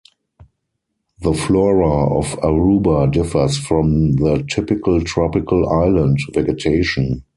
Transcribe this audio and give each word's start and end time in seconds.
The 1.19 1.35
flora 1.35 2.17
of 2.17 2.25
Aruba 2.41 3.11
differs 3.11 3.59
from 3.59 4.13
the 4.13 4.43
typical 4.49 4.99
tropical 5.03 5.69
island 5.69 6.17
vegetation. 6.33 7.23